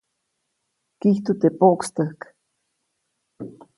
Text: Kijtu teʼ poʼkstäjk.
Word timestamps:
Kijtu 0.99 1.31
teʼ 1.39 1.53
poʼkstäjk. 1.59 2.21